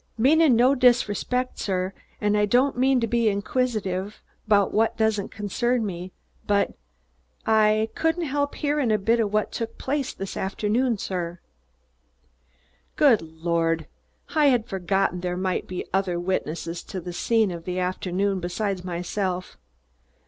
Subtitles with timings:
[0.17, 4.15] "Meanin' no disrespect, sir, and I don't mean to be hinquisitive
[4.47, 6.11] about what doesn't concern me,
[6.47, 6.73] but
[7.45, 11.39] I couldn't 'elp 'earin' a bit of what took place this arfternoon, sir."
[12.95, 13.85] Good lord!
[14.33, 18.83] I'd forgotten there might have been other witnesses to the scene of the afternoon besides
[18.83, 19.55] myself.